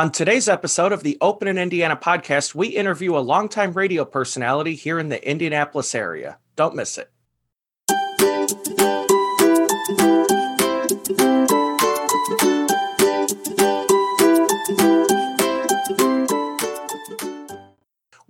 [0.00, 4.74] On today's episode of the Open in Indiana podcast, we interview a longtime radio personality
[4.74, 6.38] here in the Indianapolis area.
[6.56, 7.10] Don't miss it.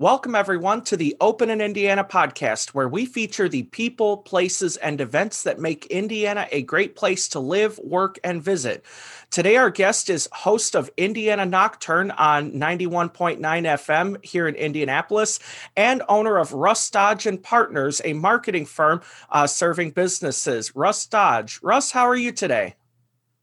[0.00, 4.98] Welcome, everyone, to the Open in Indiana podcast, where we feature the people, places, and
[4.98, 8.82] events that make Indiana a great place to live, work, and visit.
[9.28, 15.38] Today, our guest is host of Indiana Nocturne on 91.9 FM here in Indianapolis
[15.76, 20.74] and owner of Russ Dodge and Partners, a marketing firm uh, serving businesses.
[20.74, 21.60] Russ Dodge.
[21.62, 22.74] Russ, how are you today?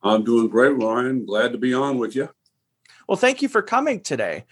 [0.02, 1.24] I'm doing great, Ryan.
[1.24, 2.30] Glad to be on with you.
[3.08, 4.46] Well, thank you for coming today.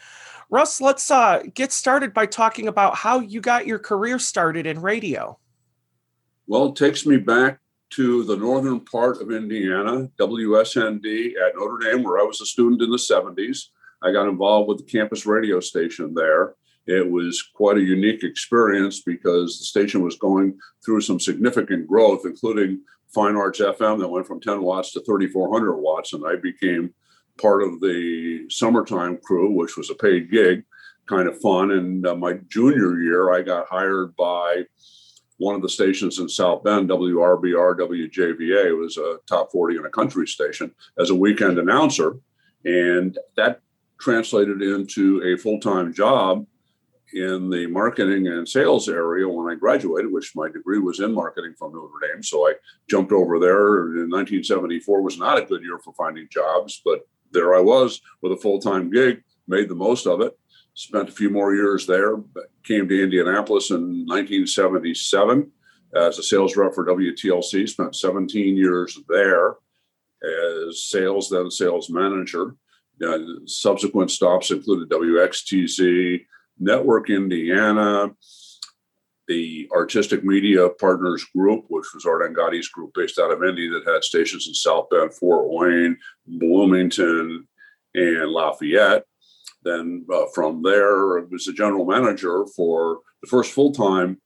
[0.50, 4.82] Russ, let's uh, get started by talking about how you got your career started in
[4.82, 5.40] radio.
[6.48, 7.60] Well, it takes me back
[7.92, 12.82] to the northern part of Indiana, WSND at Notre Dame, where I was a student
[12.82, 13.70] in the 70s.
[14.04, 16.56] I got involved with the campus radio station there.
[16.88, 22.22] It was quite a unique experience because the station was going through some significant growth,
[22.26, 22.82] including
[23.14, 26.14] Fine Arts FM that went from 10 watts to 3,400 watts.
[26.14, 26.94] And I became
[27.40, 30.64] part of the summertime crew, which was a paid gig,
[31.08, 31.72] kind of fun.
[31.72, 34.64] And uh, my junior year, I got hired by
[35.38, 38.66] one of the stations in South Bend, WRBR, WJVA.
[38.68, 42.18] It was a top 40 in a country station as a weekend announcer.
[42.64, 43.62] And that
[44.00, 46.46] translated into a full time job
[47.14, 51.54] in the marketing and sales area when I graduated, which my degree was in marketing
[51.58, 52.24] from Notre Dame.
[52.24, 52.54] So I
[52.90, 53.96] jumped over there.
[53.96, 58.32] In 1974 was not a good year for finding jobs, but there I was with
[58.32, 60.38] a full time gig, made the most of it.
[60.74, 62.16] Spent a few more years there,
[62.64, 65.52] came to Indianapolis in 1977
[65.96, 69.56] as a sales rep for WTLC, spent 17 years there
[70.68, 72.56] as sales, then sales manager.
[73.06, 76.26] Uh, subsequent stops included WXTZ,
[76.60, 78.10] Network Indiana,
[79.28, 83.92] the Artistic Media Partners Group, which was Art Angotti's group based out of Indy that
[83.92, 85.98] had stations in South Bend, Fort Wayne,
[86.28, 87.48] Bloomington,
[87.94, 89.04] and Lafayette.
[89.64, 94.22] Then uh, from there, was a general manager for the first full time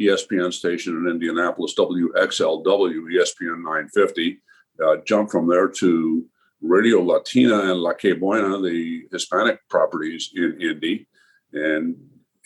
[0.00, 4.42] ESPN station in Indianapolis, WXLW, ESPN 950.
[4.84, 6.24] Uh, jumped from there to
[6.60, 11.08] Radio Latina and La Que Buena, the Hispanic properties in Indy.
[11.52, 11.96] And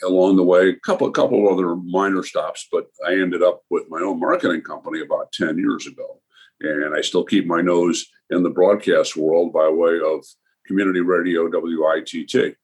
[0.04, 3.62] along the way, a couple, a couple of other minor stops, but I ended up
[3.70, 6.20] with my own marketing company about 10 years ago.
[6.60, 10.24] And I still keep my nose in the broadcast world by way of
[10.66, 12.56] community radio WITT.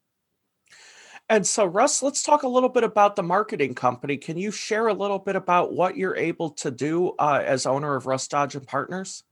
[1.28, 4.16] And so, Russ, let's talk a little bit about the marketing company.
[4.16, 7.96] Can you share a little bit about what you're able to do uh, as owner
[7.96, 9.24] of Russ Dodge and Partners?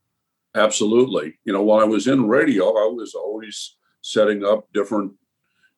[0.57, 1.39] Absolutely.
[1.45, 5.13] You know, while I was in radio, I was always setting up different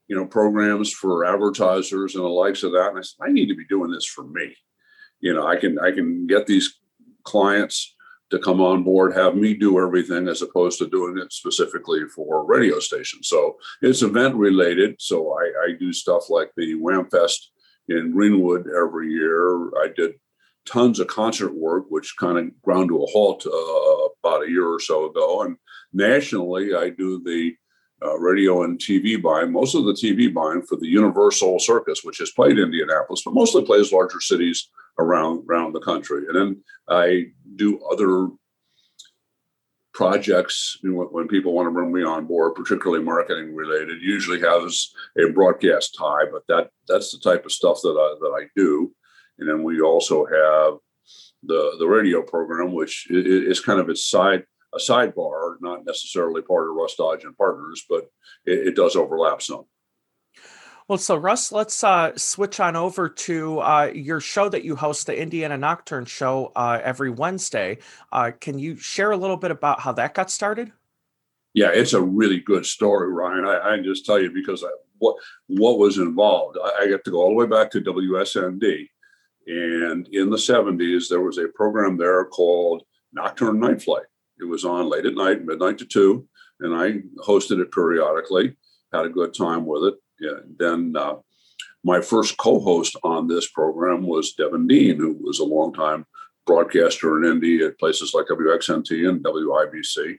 [0.08, 2.90] you know, programs for advertisers and the likes of that.
[2.90, 4.54] And I said, I need to be doing this for me.
[5.20, 6.78] You know, I can I can get these
[7.24, 7.94] clients
[8.30, 12.44] to come on board, have me do everything as opposed to doing it specifically for
[12.44, 13.28] radio stations.
[13.28, 14.96] So it's event related.
[14.98, 17.38] So I, I do stuff like the WAMFest
[17.88, 19.68] in Greenwood every year.
[19.76, 20.14] I did
[20.66, 24.66] tons of concert work, which kind of ground to a halt uh, about a year
[24.66, 25.42] or so ago.
[25.42, 25.56] And
[25.92, 27.54] nationally, I do the
[28.02, 32.18] uh, radio and TV buying, most of the TV buying for the UniverSoul Circus, which
[32.18, 34.68] has played Indianapolis, but mostly plays larger cities
[34.98, 36.24] around around the country.
[36.28, 38.28] And then I do other
[39.96, 44.02] projects you know, when people want to bring me on board, particularly marketing related.
[44.02, 48.42] Usually has a broadcast tie, but that that's the type of stuff that I, that
[48.42, 48.92] I do.
[49.38, 50.78] And then we also have
[51.42, 54.44] the the radio program, which is kind of its side
[54.76, 58.10] a sidebar, not necessarily part of Russ Dodge and Partners, but
[58.44, 59.64] it, it does overlap some.
[60.88, 65.06] Well, so Russ, let's uh, switch on over to uh, your show that you host,
[65.06, 67.78] the Indiana Nocturne Show, uh, every Wednesday.
[68.12, 70.70] Uh, can you share a little bit about how that got started?
[71.54, 73.46] Yeah, it's a really good story, Ryan.
[73.46, 74.68] I, I can just tell you because I,
[74.98, 75.16] what
[75.48, 76.56] what was involved.
[76.62, 78.88] I, I get to go all the way back to WSND,
[79.48, 84.04] and in the '70s there was a program there called Nocturne Night Flight
[84.40, 86.28] it was on late at night, midnight to two,
[86.60, 88.56] and I hosted it periodically.
[88.92, 89.94] Had a good time with it.
[90.20, 91.16] Yeah, then uh,
[91.84, 96.06] my first co-host on this program was Devin Dean, who was a longtime
[96.46, 100.16] broadcaster in Indy at places like WXNT and WIBC.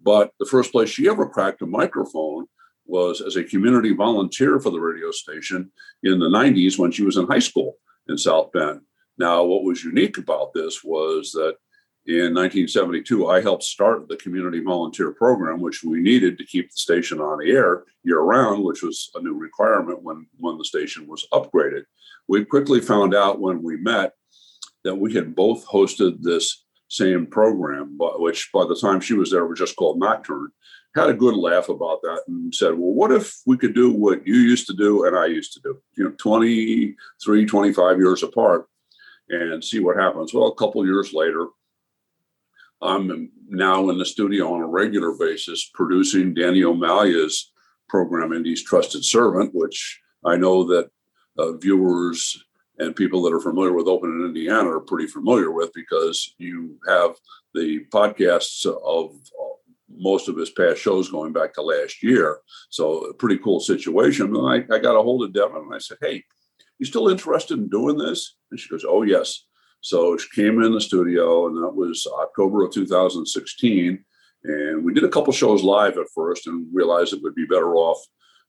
[0.00, 2.46] But the first place she ever cracked a microphone
[2.86, 5.70] was as a community volunteer for the radio station
[6.02, 7.76] in the 90s when she was in high school
[8.08, 8.80] in South Bend.
[9.18, 11.56] Now, what was unique about this was that
[12.06, 16.76] in 1972, I helped start the community volunteer program, which we needed to keep the
[16.76, 21.08] station on the air year round, which was a new requirement when, when the station
[21.08, 21.82] was upgraded.
[22.28, 24.12] We quickly found out when we met
[24.84, 29.46] that we had both hosted this same program, which by the time she was there
[29.46, 30.50] was just called Nocturne.
[30.94, 34.26] Had a good laugh about that and said, Well, what if we could do what
[34.26, 35.82] you used to do and I used to do?
[35.96, 38.66] You know, 23, 25 years apart
[39.28, 40.32] and see what happens.
[40.32, 41.48] Well, a couple years later,
[42.82, 47.52] I'm now in the studio on a regular basis producing Danny O'Malley's
[47.88, 50.90] program, Indy's Trusted Servant, which I know that
[51.38, 52.42] uh, viewers
[52.78, 56.78] and people that are familiar with Open in Indiana are pretty familiar with because you
[56.86, 57.16] have
[57.54, 59.14] the podcasts of
[59.88, 62.38] most of his past shows going back to last year.
[62.68, 64.34] So a pretty cool situation.
[64.36, 66.24] And I, I got a hold of Devin and I said, Hey,
[66.78, 68.36] you still interested in doing this?
[68.50, 69.46] And she goes, Oh, yes.
[69.86, 74.04] So she came in the studio, and that was October of 2016.
[74.42, 77.76] And we did a couple shows live at first and realized it would be better
[77.76, 78.04] off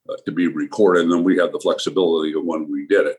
[0.10, 1.04] uh, to be recorded.
[1.04, 3.18] And then we had the flexibility of when we did it.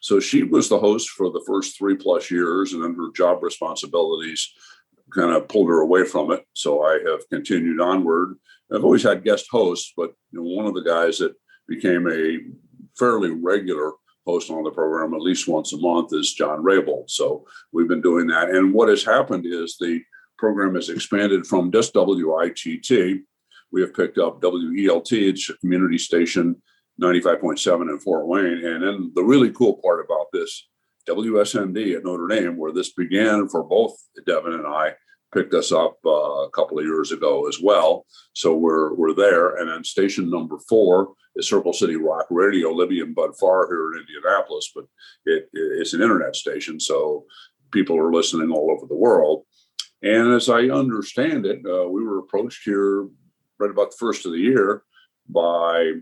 [0.00, 3.42] So she was the host for the first three plus years, and then her job
[3.42, 4.52] responsibilities
[5.12, 6.44] kind of pulled her away from it.
[6.52, 8.36] So I have continued onward.
[8.72, 11.34] I've always had guest hosts, but you know, one of the guys that
[11.66, 12.38] became a
[12.96, 13.94] fairly regular
[14.28, 17.08] host on the program at least once a month is John Raybould.
[17.08, 18.50] So we've been doing that.
[18.50, 20.02] And what has happened is the
[20.36, 23.22] program has expanded from just WITT.
[23.72, 26.60] We have picked up WELT, it's a community station,
[27.00, 28.64] 95.7 in Fort Wayne.
[28.64, 30.68] And then the really cool part about this,
[31.08, 33.96] WSND at Notre Dame, where this began for both
[34.26, 34.92] Devin and I,
[35.32, 38.06] picked us up uh, a couple of years ago as well.
[38.32, 39.56] So we're we're there.
[39.56, 41.12] And then station number four
[41.42, 44.84] Circle City Rock Radio, Libby and Bud Farr here in Indianapolis, but
[45.24, 47.24] it, it's an internet station, so
[47.70, 49.44] people are listening all over the world.
[50.02, 53.08] And as I understand it, uh, we were approached here
[53.58, 54.84] right about the first of the year
[55.28, 55.92] by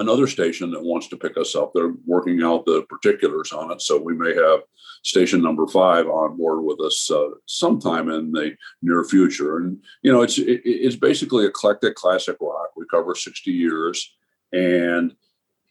[0.00, 1.72] another station that wants to pick us up.
[1.72, 4.60] They're working out the particulars on it, so we may have
[5.04, 9.58] station number five on board with us uh, sometime in the near future.
[9.58, 12.70] And you know, it's it, it's basically eclectic classic rock.
[12.76, 14.16] We cover sixty years,
[14.54, 15.14] and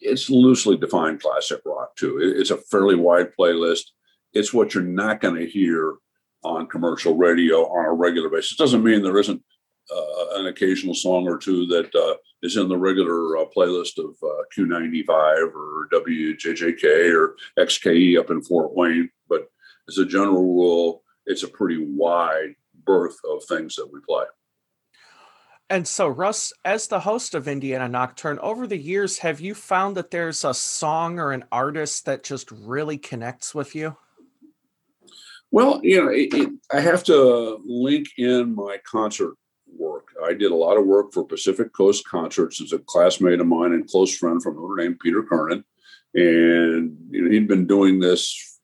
[0.01, 2.19] it's loosely defined classic rock too.
[2.19, 3.85] It's a fairly wide playlist.
[4.33, 5.95] It's what you're not going to hear
[6.43, 8.53] on commercial radio on a regular basis.
[8.53, 9.41] It doesn't mean there isn't
[9.89, 14.15] uh, an occasional song or two that uh, is in the regular uh, playlist of
[14.21, 19.09] uh, Q95 or WJJK or XKE up in Fort Wayne.
[19.29, 19.49] But
[19.87, 24.25] as a general rule, it's a pretty wide berth of things that we play.
[25.73, 29.97] And so, Russ, as the host of Indiana Nocturne, over the years, have you found
[29.97, 33.97] that there's a song or an artist that just really connects with you?
[35.49, 39.33] Well, you know, it, it, I have to link in my concert
[39.75, 40.09] work.
[40.23, 43.73] I did a lot of work for Pacific Coast Concerts as a classmate of mine
[43.73, 45.65] and close friend from Notre Dame, Peter Kernan.
[46.13, 48.59] And you know, he'd been doing this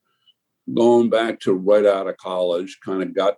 [0.71, 3.38] going back to right out of college, kind of got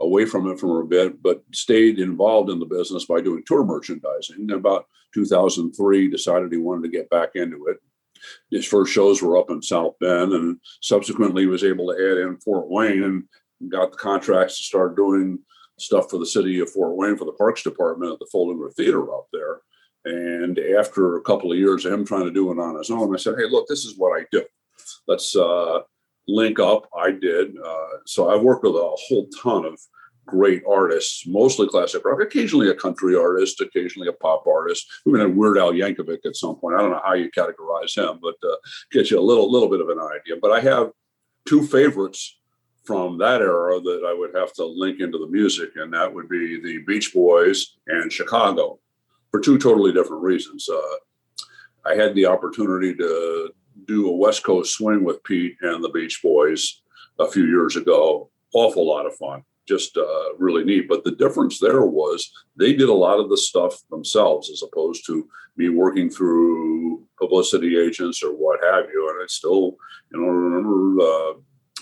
[0.00, 3.64] away from it for a bit, but stayed involved in the business by doing tour
[3.64, 4.36] merchandising.
[4.36, 7.78] And about 2003, decided he wanted to get back into it.
[8.50, 12.18] His first shows were up in South Bend, and subsequently he was able to add
[12.18, 15.38] in Fort Wayne and got the contracts to start doing
[15.78, 19.14] stuff for the city of Fort Wayne for the Parks Department at the Foellinger Theater
[19.14, 19.60] up there.
[20.04, 23.12] And after a couple of years of him trying to do it on his own,
[23.14, 24.44] I said, "Hey, look, this is what I do.
[25.08, 25.80] Let's uh,
[26.28, 27.56] link up." I did.
[27.56, 29.78] Uh, so I've worked with a whole ton of
[30.26, 34.86] great artists, mostly classic rock, occasionally a country artist, occasionally a pop artist.
[35.04, 36.76] We even had Weird Al Yankovic at some point.
[36.76, 38.56] I don't know how you categorize him, but uh,
[38.90, 40.36] get you a little little bit of an idea.
[40.40, 40.90] But I have
[41.46, 42.38] two favorites
[42.84, 46.28] from that era that I would have to link into the music, and that would
[46.28, 48.78] be the Beach Boys and Chicago
[49.30, 50.68] for two totally different reasons.
[50.68, 53.50] Uh, I had the opportunity to
[53.84, 56.82] do a West Coast swing with Pete and the Beach Boys
[57.18, 58.30] a few years ago.
[58.54, 60.88] Awful lot of fun, just uh, really neat.
[60.88, 65.06] But the difference there was they did a lot of the stuff themselves as opposed
[65.06, 69.10] to me working through publicity agents or what have you.
[69.10, 69.76] And I still,
[70.12, 71.32] you know, remember uh,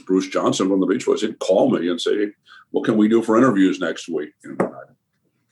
[0.06, 2.32] Bruce Johnston from the Beach Boys, he'd call me and say,
[2.70, 4.94] "What can we do for interviews next week?" And I'd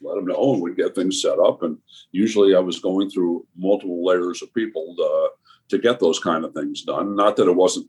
[0.01, 1.63] let him know, and we'd get things set up.
[1.63, 1.79] And
[2.11, 5.29] usually, I was going through multiple layers of people to,
[5.73, 7.17] to get those kind of things done.
[7.17, 7.89] Not that it wasn't,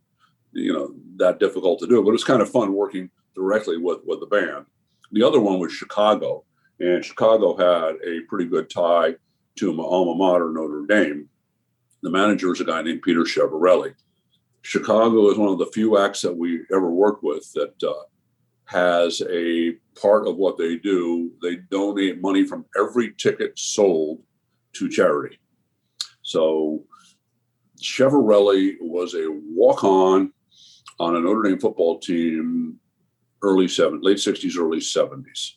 [0.51, 3.99] you know, that difficult to do, but it was kind of fun working directly with
[4.05, 4.65] with the band.
[5.11, 6.43] The other one was Chicago,
[6.79, 9.15] and Chicago had a pretty good tie
[9.57, 11.29] to my alma mater, Notre Dame.
[12.01, 13.93] The manager is a guy named Peter Schivarelli
[14.63, 18.03] Chicago is one of the few acts that we ever worked with that uh,
[18.65, 21.31] has a part of what they do.
[21.41, 24.23] They donate money from every ticket sold
[24.73, 25.37] to charity.
[26.23, 26.85] So
[27.83, 30.31] Schivarelli was a walk-on
[30.99, 32.79] on a Notre Dame football team,
[33.41, 35.51] early seven, late '60s, early '70s.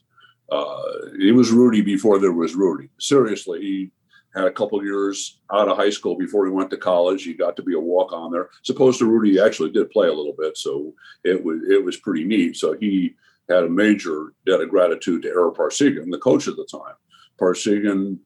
[0.50, 0.82] Uh,
[1.18, 2.88] he was Rudy before there was Rudy.
[2.98, 3.90] Seriously, he
[4.34, 7.24] had a couple years out of high school before he went to college.
[7.24, 8.50] He got to be a walk on there.
[8.62, 12.24] Supposed to Rudy actually did play a little bit, so it was it was pretty
[12.24, 12.56] neat.
[12.56, 13.14] So he
[13.48, 16.94] had a major debt of gratitude to Ara Parseghian, the coach at the time.
[17.40, 18.18] Parseghian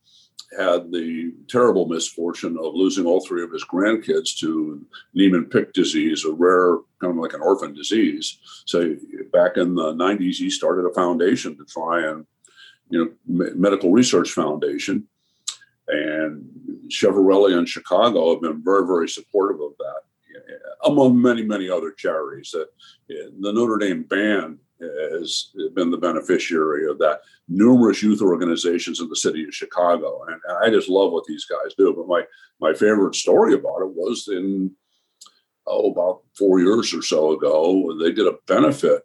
[0.58, 6.32] had the terrible misfortune of losing all three of his grandkids to Niemann-Pick disease, a
[6.32, 8.38] rare kind of like an orphan disease.
[8.64, 8.96] So
[9.32, 12.26] back in the 90s, he started a foundation to try and,
[12.88, 15.06] you know, medical research foundation.
[15.86, 16.48] And
[16.88, 20.00] Schivarelli and Chicago have been very, very supportive of that,
[20.84, 22.50] among many, many other charities.
[22.52, 22.68] That
[23.10, 27.20] eh, the Notre Dame band has been the beneficiary of that.
[27.48, 31.74] Numerous youth organizations in the city of Chicago, and I just love what these guys
[31.76, 31.92] do.
[31.94, 32.22] But my
[32.60, 34.70] my favorite story about it was in
[35.66, 39.02] oh about four years or so ago, they did a benefit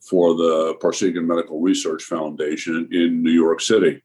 [0.00, 4.02] for the Parseghian Medical Research Foundation in New York City,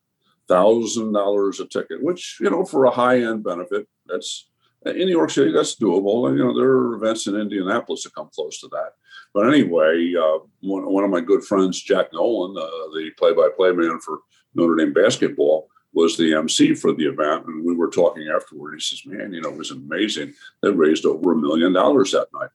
[0.47, 4.47] thousand dollars a ticket, which you know for a high end benefit, that's
[4.85, 6.27] in New York City, that's doable.
[6.27, 8.91] And, you know, there are events in Indianapolis that come close to that.
[9.33, 13.49] But anyway, uh, one, one of my good friends, Jack Nolan, uh, the play by
[13.55, 14.19] play man for
[14.55, 17.45] Notre Dame basketball, was the MC for the event.
[17.47, 18.75] And we were talking afterward.
[18.75, 20.33] He says, Man, you know, it was amazing.
[20.61, 22.49] They raised over a million dollars that night.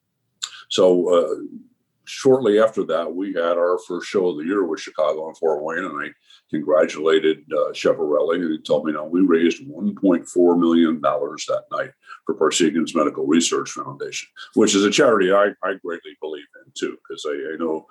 [0.68, 1.34] So, uh,
[2.04, 5.62] shortly after that, we had our first show of the year with Chicago and Fort
[5.62, 6.10] Wayne, and I
[6.50, 7.68] congratulated uh.
[7.68, 11.90] And he told me, "Now we raised 1.4 million dollars that night
[12.26, 16.96] for Parseghian's Medical Research Foundation, which is a charity I, I greatly believe in too,
[17.08, 17.86] because I, I, know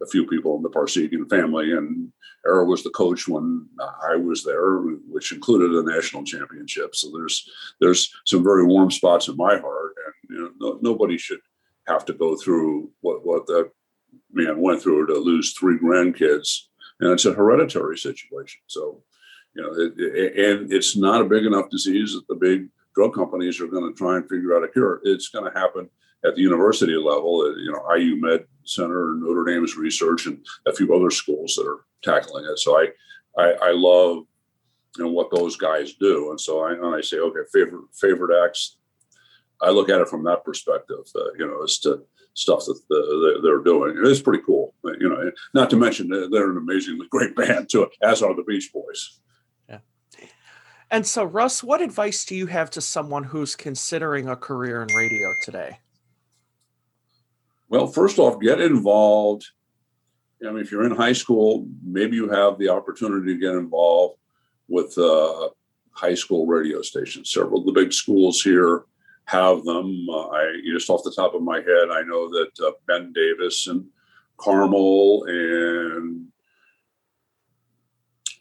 [0.00, 2.12] a few people in the Parseghian family, and
[2.46, 3.66] Ara was the coach when
[4.08, 4.78] I was there,
[5.08, 6.94] which included a national championship.
[6.94, 7.48] So there's
[7.80, 11.40] there's some very warm spots in my heart, and you know, no, nobody should
[11.88, 13.70] have to go through what what that
[14.32, 16.66] man went through to lose three grandkids,
[17.00, 18.60] and it's a hereditary situation.
[18.66, 19.02] So,
[19.54, 23.14] you know, it, it, and it's not a big enough disease that the big drug
[23.14, 25.00] companies are going to try and figure out a cure.
[25.04, 25.88] It's going to happen
[26.24, 27.40] at the university level.
[27.40, 31.66] Uh, you know, IU Med Center, Notre Dame's research, and a few other schools that
[31.66, 32.58] are tackling it.
[32.58, 32.88] So I,
[33.38, 34.24] I, I love
[34.96, 38.44] you know what those guys do, and so I, and I say, okay, favorite favorite
[38.44, 38.77] acts
[39.60, 43.40] I look at it from that perspective, uh, you know, as to stuff that the,
[43.42, 44.00] they're doing.
[44.04, 45.30] It's pretty cool, you know.
[45.54, 49.20] Not to mention they're an amazingly great band too, as are the Beach Boys.
[49.68, 49.78] Yeah.
[50.90, 54.94] And so, Russ, what advice do you have to someone who's considering a career in
[54.94, 55.80] radio today?
[57.68, 59.44] Well, first off, get involved.
[60.46, 64.18] I mean, if you're in high school, maybe you have the opportunity to get involved
[64.68, 65.48] with uh,
[65.90, 67.32] high school radio stations.
[67.32, 68.84] Several of the big schools here
[69.28, 70.06] have them.
[70.08, 73.66] Uh, I just off the top of my head, I know that uh, Ben Davis
[73.66, 73.84] and
[74.38, 76.28] Carmel and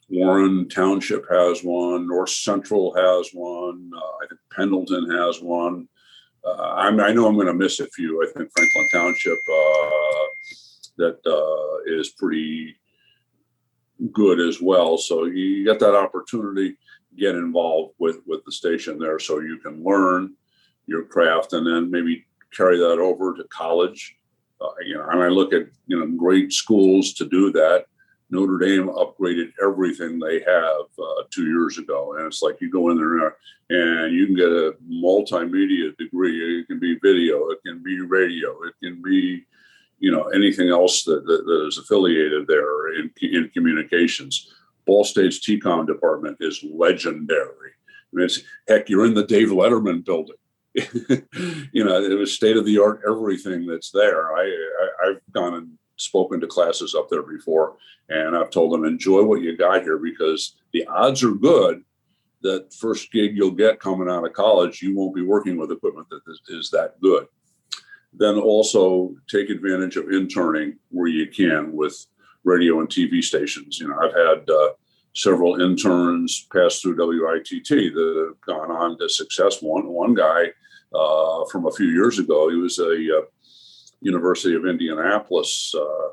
[0.10, 2.08] Warren Township has one.
[2.08, 3.91] North Central has one.
[3.94, 5.89] Uh, I think Pendleton has one.
[6.46, 8.24] Uh, i know I'm going to miss a few.
[8.24, 10.25] I think Franklin Township uh,
[11.00, 12.77] that uh, is pretty
[14.13, 14.98] good as well.
[14.98, 16.77] So you get that opportunity,
[17.17, 20.36] get involved with with the station there, so you can learn
[20.88, 22.25] your craft and then maybe
[22.56, 24.15] carry that over to college.
[24.60, 27.86] Uh, you know, and I look at you know great schools to do that.
[28.29, 32.89] Notre Dame upgraded everything they have uh, two years ago, and it's like you go
[32.89, 33.38] in there
[33.70, 36.60] and you can get a multimedia degree.
[36.60, 39.46] It can be video, it can be radio, it can be
[40.00, 44.53] you know anything else that, that, that is affiliated there in, in communications.
[44.86, 47.72] Ball State's TCOM department is legendary.
[48.13, 48.29] I mean,
[48.67, 50.38] heck, you're in the Dave Letterman building.
[51.72, 54.36] you know, it was state of the art everything that's there.
[54.36, 54.43] I,
[55.03, 57.77] I have gone and spoken to classes up there before,
[58.10, 61.84] and I've told them enjoy what you got here because the odds are good
[62.41, 66.07] that first gig you'll get coming out of college, you won't be working with equipment
[66.10, 67.25] that is, that good.
[68.13, 72.05] Then also take advantage of interning where you can with
[72.43, 73.79] radio and TV stations.
[73.79, 74.69] You know, I've had uh,
[75.13, 79.62] several interns pass through WITT that have gone on to success.
[79.62, 80.51] One one guy
[80.94, 82.50] uh, from a few years ago.
[82.50, 83.22] He was a uh,
[84.01, 86.10] University of Indianapolis uh,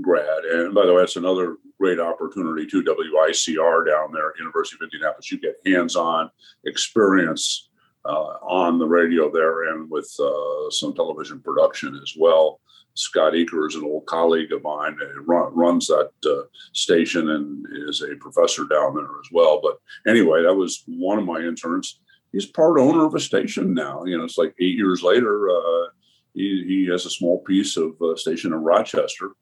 [0.00, 4.86] grad, and by the way, that's another great opportunity to WICR down there, University of
[4.86, 5.30] Indianapolis.
[5.30, 6.30] You get hands-on
[6.64, 7.68] experience
[8.04, 12.60] uh, on the radio there, and with uh, some television production as well.
[12.94, 14.96] Scott Uecker is an old colleague of mine.
[15.24, 19.60] Run, runs that uh, station and is a professor down there as well.
[19.62, 19.78] But
[20.10, 22.00] anyway, that was one of my interns.
[22.32, 24.04] He's part owner of a station now.
[24.04, 25.48] You know, it's like eight years later.
[25.48, 25.88] Uh,
[26.34, 29.32] he, he has a small piece of a station in Rochester,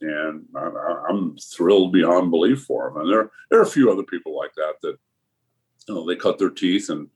[0.00, 2.98] and I, am thrilled beyond belief for him.
[2.98, 4.96] And there there are a few other people like that that
[5.88, 7.08] you know they cut their teeth and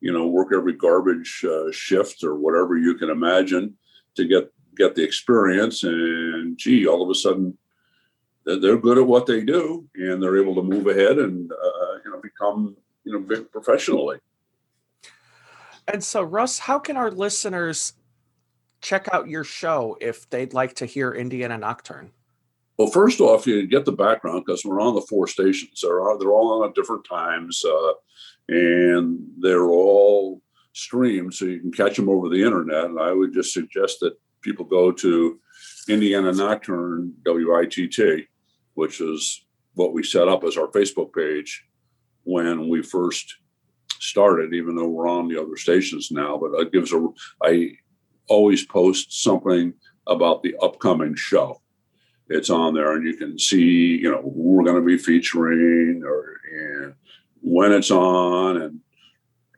[0.00, 3.74] you know work every garbage uh, shift or whatever you can imagine
[4.14, 5.82] to get get the experience.
[5.82, 7.56] And gee, all of a sudden
[8.44, 12.10] they're good at what they do and they're able to move ahead and uh, you
[12.10, 14.18] know become you know big professionally.
[15.92, 17.94] And so, Russ, how can our listeners
[18.80, 22.12] check out your show if they'd like to hear Indiana Nocturne?
[22.78, 25.80] Well, first off, you get the background because we're on the four stations.
[25.82, 27.92] They're, they're all on at different times, uh,
[28.48, 30.40] and they're all
[30.72, 32.86] streamed, so you can catch them over the internet.
[32.86, 35.38] And I would just suggest that people go to
[35.88, 38.28] Indiana Nocturne WITT,
[38.74, 39.44] which is
[39.74, 41.66] what we set up as our Facebook page
[42.24, 43.36] when we first
[44.00, 46.38] started, even though we're on the other stations now.
[46.38, 47.08] But it gives a,
[47.42, 47.72] I
[48.28, 49.74] always post something
[50.06, 51.60] about the upcoming show.
[52.28, 56.02] It's on there, and you can see, you know, who we're going to be featuring,
[56.04, 56.94] or and
[57.40, 58.80] when it's on, and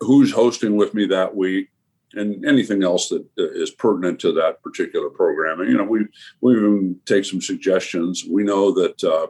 [0.01, 1.69] who's hosting with me that week
[2.15, 5.61] and anything else that is pertinent to that particular program.
[5.61, 6.07] And, you know, we
[6.41, 8.25] we even take some suggestions.
[8.29, 9.29] We know that uh,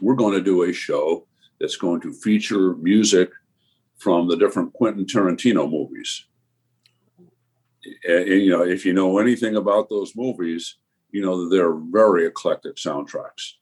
[0.00, 1.26] we're going to do a show
[1.60, 3.30] that's going to feature music
[3.98, 6.26] from the different Quentin Tarantino movies.
[8.06, 10.76] And, and, you know, if you know anything about those movies,
[11.10, 13.52] you know they're very eclectic soundtracks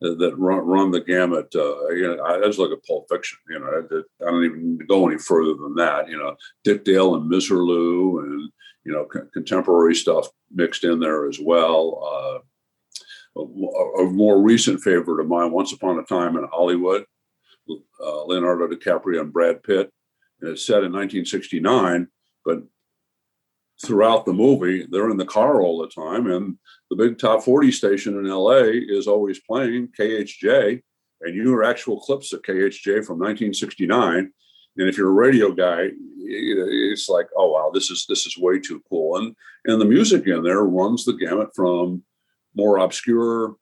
[0.00, 1.52] that run, run the gamut.
[1.54, 3.38] Uh, you know, I, just look at Pulp Fiction.
[3.48, 6.08] You know, I, I, don't even go any further than that.
[6.08, 8.50] You know, Dick Dale and Misirlou, and
[8.84, 12.00] you know, co- contemporary stuff mixed in there as well.
[12.02, 12.38] Uh,
[13.36, 17.04] a, a, more recent favorite of mine, Once Upon a Time in Hollywood,
[18.02, 19.90] uh, Leonardo DiCaprio and Brad Pitt.
[20.40, 22.08] And it's set in 1969,
[22.44, 22.62] but
[23.84, 26.56] throughout the movie, they're in the car all the time, and
[26.90, 30.82] the big top 40 station in LA is always playing KHJ,
[31.22, 34.32] and you are actual clips of KHJ from 1969.
[34.76, 38.58] And if you're a radio guy, it's like, oh wow, this is this is way
[38.58, 39.16] too cool.
[39.16, 39.34] And
[39.66, 42.02] and the music in there runs the gamut from
[42.54, 43.56] more obscure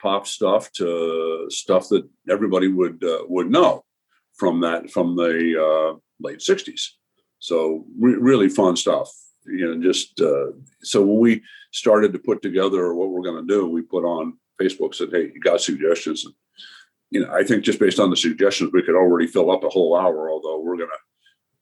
[0.00, 3.84] pop stuff to stuff that everybody would uh, would know
[4.36, 6.88] from that from the uh, late 60s.
[7.38, 9.10] So re- really fun stuff
[9.48, 13.54] you know, just uh, so when we started to put together what we're going to
[13.54, 16.34] do, we put on Facebook said, "Hey, you got suggestions?" And
[17.10, 19.68] you know, I think just based on the suggestions, we could already fill up a
[19.68, 20.30] whole hour.
[20.30, 20.90] Although we're going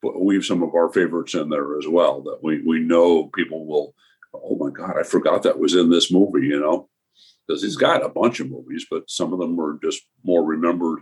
[0.03, 3.66] to weave some of our favorites in there as well that we we know people
[3.66, 3.94] will.
[4.33, 6.47] Oh my God, I forgot that was in this movie.
[6.47, 6.88] You know,
[7.46, 11.00] because he's got a bunch of movies, but some of them were just more remembered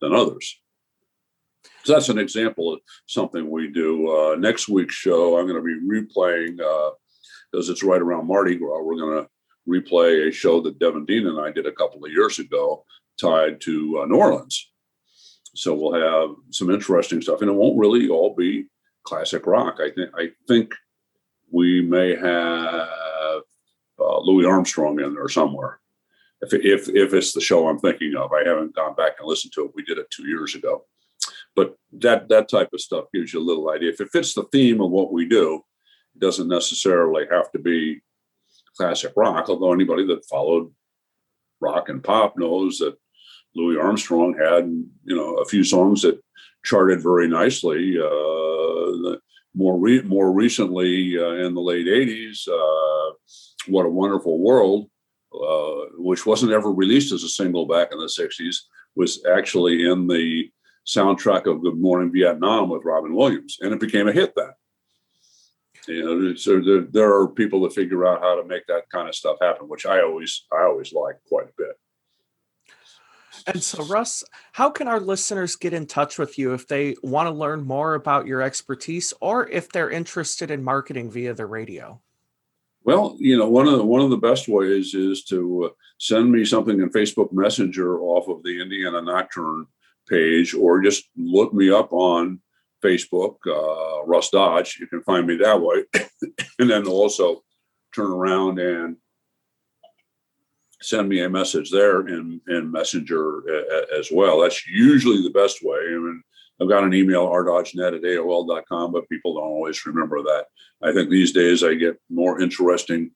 [0.00, 0.60] than others.
[1.84, 4.08] So that's an example of something we do.
[4.08, 8.56] Uh, next week's show, I'm going to be replaying because uh, it's right around Mardi
[8.56, 8.82] Gras.
[8.82, 9.28] We're going to
[9.68, 12.84] replay a show that Devin Dean and I did a couple of years ago,
[13.20, 14.70] tied to uh, New Orleans.
[15.54, 18.66] So we'll have some interesting stuff, and it won't really all be
[19.04, 19.78] classic rock.
[19.80, 20.74] I think I think
[21.50, 22.88] we may have
[24.06, 25.80] uh, Louis Armstrong in there somewhere.
[26.42, 29.52] If, if if it's the show I'm thinking of, I haven't gone back and listened
[29.54, 29.72] to it.
[29.74, 30.84] We did it two years ago
[31.56, 33.90] but that that type of stuff gives you a little idea.
[33.90, 35.62] If it fits the theme of what we do,
[36.14, 38.02] it doesn't necessarily have to be
[38.76, 39.48] classic rock.
[39.48, 40.70] Although anybody that followed
[41.60, 42.96] rock and pop knows that
[43.54, 46.20] Louis Armstrong had you know a few songs that
[46.64, 47.98] charted very nicely.
[47.98, 49.16] Uh,
[49.58, 53.14] more re- more recently uh, in the late '80s, uh,
[53.68, 54.88] "What a Wonderful World,"
[55.32, 58.56] uh, which wasn't ever released as a single back in the '60s,
[58.94, 60.50] was actually in the
[60.86, 64.52] soundtrack of Good Morning Vietnam with Robin Williams, and it became a hit then.
[65.88, 69.08] You know, so there, there are people that figure out how to make that kind
[69.08, 71.78] of stuff happen, which I always I always like quite a bit.
[73.46, 77.28] And so, Russ, how can our listeners get in touch with you if they want
[77.28, 82.00] to learn more about your expertise or if they're interested in marketing via the radio?
[82.86, 85.68] Well, you know, one of the, one of the best ways is to uh,
[85.98, 89.66] send me something in Facebook Messenger off of the Indiana Nocturne
[90.08, 92.40] page or just look me up on
[92.84, 94.78] Facebook, uh, Russ Dodge.
[94.78, 95.82] You can find me that way.
[96.60, 97.42] and then also
[97.92, 98.96] turn around and
[100.80, 103.42] send me a message there in, in Messenger
[103.98, 104.42] as well.
[104.42, 105.80] That's usually the best way.
[105.88, 106.22] I mean,
[106.60, 110.46] I've got an email, rdodgenet at AOL.com, but people don't always remember that.
[110.82, 113.10] I think these days I get more interesting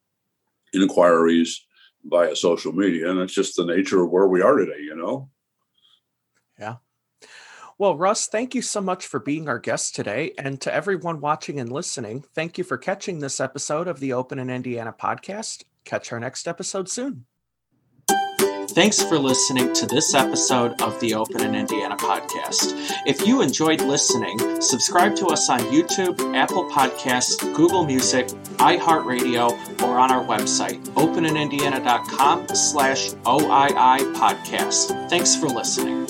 [0.75, 1.65] inquiries
[2.05, 3.11] via social media.
[3.11, 5.31] And it's just the nature of where we are today, you know?
[6.59, 6.77] Yeah.
[7.79, 10.35] Well, Russ, thank you so much for being our guest today.
[10.37, 14.39] And to everyone watching and listening, thank you for catching this episode of the Open
[14.39, 15.65] in Indiana podcast.
[15.87, 17.25] Catch our next episode soon.
[18.73, 22.73] Thanks for listening to this episode of the Open in Indiana podcast.
[23.05, 28.29] If you enjoyed listening, subscribe to us on YouTube, Apple Podcasts, Google Music,
[28.59, 35.11] iHeartRadio, or on our website, openindiana.com slash OII podcast.
[35.11, 36.07] Thanks for listening.